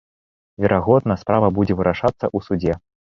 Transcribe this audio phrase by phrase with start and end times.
[0.63, 2.73] Верагодна, справа будзе вырашацца ў судзе.